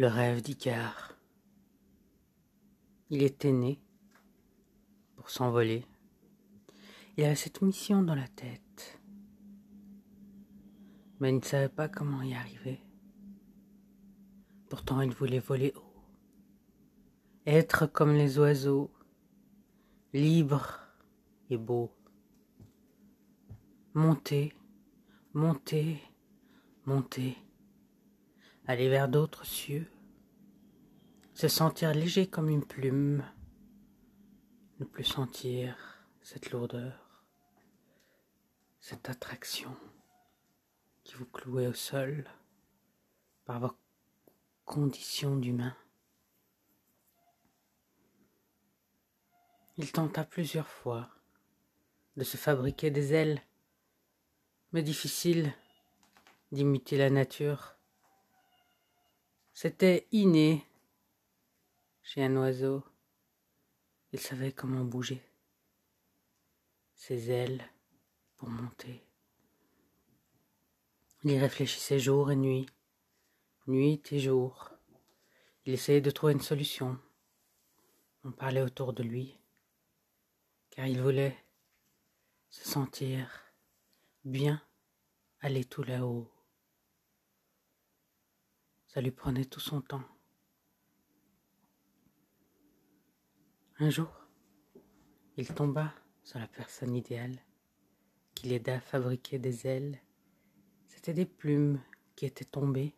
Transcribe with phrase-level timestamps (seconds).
[0.00, 1.18] Le rêve d'Icare.
[3.10, 3.80] Il était né
[5.16, 5.84] pour s'envoler.
[7.16, 9.00] Il avait cette mission dans la tête,
[11.18, 12.78] mais il ne savait pas comment y arriver.
[14.70, 16.04] Pourtant, il voulait voler haut,
[17.44, 18.92] être comme les oiseaux,
[20.12, 20.78] libre
[21.50, 21.90] et beau.
[23.94, 24.54] Monter,
[25.34, 26.00] monter,
[26.86, 27.36] monter
[28.68, 29.90] aller vers d'autres cieux,
[31.32, 33.24] se sentir léger comme une plume,
[34.78, 37.24] ne plus sentir cette lourdeur,
[38.78, 39.74] cette attraction
[41.02, 42.28] qui vous clouait au sol
[43.46, 43.72] par vos
[44.66, 45.74] conditions d'humain.
[49.78, 51.08] Il tenta plusieurs fois
[52.18, 53.40] de se fabriquer des ailes,
[54.72, 55.54] mais difficile
[56.52, 57.77] d'imiter la nature
[59.60, 60.64] c'était inné
[62.00, 62.84] chez un oiseau.
[64.12, 65.20] Il savait comment bouger
[66.94, 67.68] ses ailes
[68.36, 69.02] pour monter.
[71.24, 72.66] Il y réfléchissait jour et nuit,
[73.66, 74.70] nuit et jour.
[75.64, 76.96] Il essayait de trouver une solution.
[78.22, 79.40] On parlait autour de lui,
[80.70, 81.36] car il voulait
[82.48, 83.28] se sentir
[84.22, 84.62] bien
[85.40, 86.30] aller tout là-haut.
[88.98, 90.02] Ça lui prenait tout son temps.
[93.78, 94.10] Un jour,
[95.36, 97.38] il tomba sur la personne idéale
[98.34, 100.00] qui l'aida à fabriquer des ailes.
[100.88, 101.80] C'étaient des plumes
[102.16, 102.92] qui étaient tombées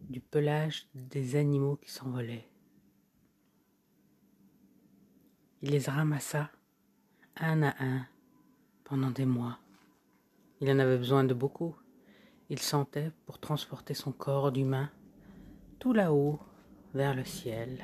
[0.00, 2.48] du pelage des animaux qui s'envolaient.
[5.60, 6.50] Il les ramassa
[7.36, 8.06] un à un
[8.84, 9.58] pendant des mois.
[10.62, 11.76] Il en avait besoin de beaucoup
[12.50, 14.90] il sentait pour transporter son corps d'humain
[15.78, 16.40] tout là-haut
[16.92, 17.78] vers le ciel.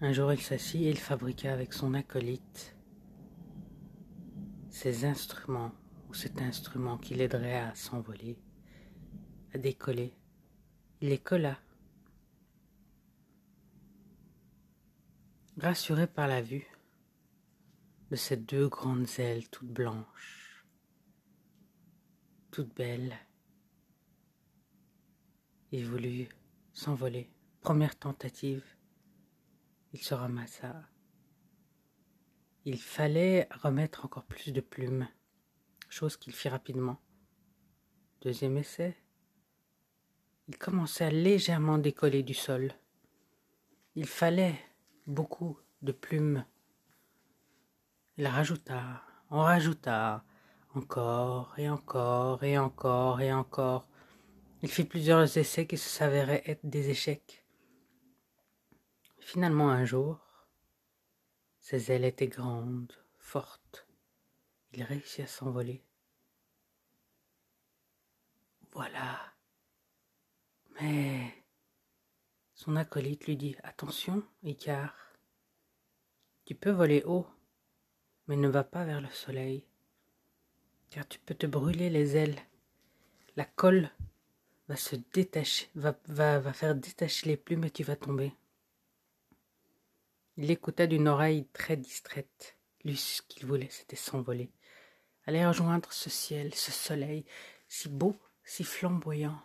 [0.00, 2.76] Un jour il s'assit et il fabriqua avec son acolyte
[4.76, 5.72] ses instruments
[6.10, 8.38] ou cet instrument qui l'aiderait à s'envoler,
[9.54, 10.12] à décoller.
[11.00, 11.58] Il les colla.
[15.56, 16.66] Rassuré par la vue,
[18.10, 20.45] de ces deux grandes ailes toutes blanches,
[22.56, 23.14] toutes belles.
[25.72, 26.26] Il voulut
[26.72, 27.30] s'envoler.
[27.60, 28.64] Première tentative,
[29.92, 30.88] il se ramassa.
[32.64, 35.06] Il fallait remettre encore plus de plumes,
[35.90, 36.98] chose qu'il fit rapidement.
[38.22, 38.96] Deuxième essai,
[40.48, 42.72] il commençait à légèrement décoller du sol.
[43.96, 44.58] Il fallait
[45.06, 46.42] beaucoup de plumes
[48.18, 50.24] il rajouta, on rajouta,
[50.76, 53.88] encore et encore et encore et encore.
[54.62, 57.44] Il fit plusieurs essais qui s'avéraient être des échecs.
[59.20, 60.20] Finalement, un jour,
[61.60, 63.86] ses ailes étaient grandes, fortes.
[64.72, 65.82] Il réussit à s'envoler.
[68.72, 69.18] Voilà.
[70.80, 71.44] Mais
[72.54, 74.94] son acolyte lui dit Attention, Icare,
[76.44, 77.26] tu peux voler haut
[78.26, 79.64] mais ne va pas vers le soleil,
[80.90, 82.40] car tu peux te brûler les ailes.
[83.36, 83.90] La colle
[84.68, 88.32] va se détacher, va, va, va faire détacher les plumes et tu vas tomber.
[90.36, 92.56] Il écouta d'une oreille très distraite.
[92.84, 94.50] Lui, ce qu'il voulait, c'était s'envoler,
[95.26, 97.24] aller rejoindre ce ciel, ce soleil,
[97.68, 99.40] si beau, si flamboyant.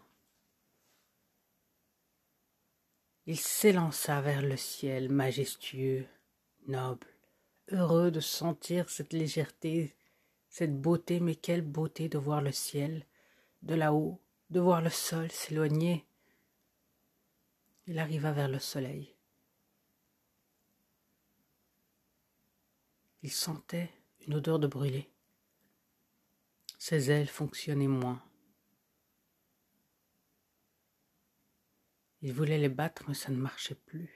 [3.25, 6.05] Il s'élança vers le ciel majestueux,
[6.67, 7.07] noble,
[7.71, 9.95] heureux de sentir cette légèreté,
[10.51, 13.07] cette beauté, mais quelle beauté de voir le ciel
[13.61, 16.05] de là-haut, de voir le sol s'éloigner.
[17.87, 19.15] Il arriva vers le soleil.
[23.23, 23.93] Il sentait
[24.27, 25.09] une odeur de brûlé.
[26.77, 28.21] Ses ailes fonctionnaient moins.
[32.21, 34.11] Il voulait les battre, mais ça ne marchait plus.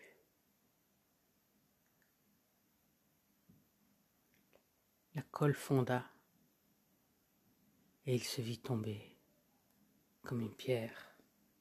[5.13, 6.11] La colle fonda
[8.05, 9.17] et il se vit tomber
[10.23, 11.14] comme une pierre.